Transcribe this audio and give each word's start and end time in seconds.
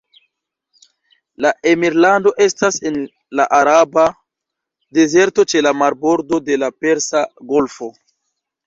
La 1.45 1.51
emirlando 1.73 2.33
estas 2.47 2.81
en 2.91 2.97
la 3.41 3.47
Araba 3.59 4.07
Dezerto 5.01 5.49
ĉe 5.55 5.65
la 5.69 5.77
marbordo 5.85 6.45
de 6.51 6.63
la 6.65 6.77
Persa 6.83 7.25
Golfo. 7.55 7.95